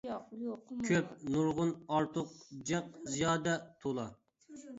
[0.87, 2.33] كۆپ، نۇرغۇن، ئارتۇق،
[2.71, 3.55] جىق، زىيادە،
[3.87, 4.09] تولا.